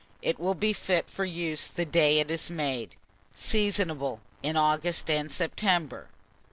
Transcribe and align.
It 0.23 0.39
will 0.39 0.55
be 0.55 0.73
fit 0.73 1.11
for 1.11 1.25
use 1.25 1.67
the 1.67 1.85
day 1.85 2.19
it 2.19 2.31
is 2.31 2.49
made. 2.49 2.95
Seasonable 3.35 4.19
in 4.41 4.57
August 4.57 5.11
and 5.11 5.31
September. 5.31 6.07